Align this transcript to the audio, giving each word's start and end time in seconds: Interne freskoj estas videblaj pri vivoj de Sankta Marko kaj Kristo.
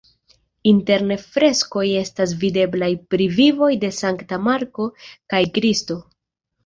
Interne 0.69 1.17
freskoj 1.25 1.83
estas 1.99 2.33
videblaj 2.45 2.89
pri 3.13 3.27
vivoj 3.35 3.71
de 3.87 3.95
Sankta 4.01 4.41
Marko 4.49 4.89
kaj 5.35 5.43
Kristo. 5.59 5.99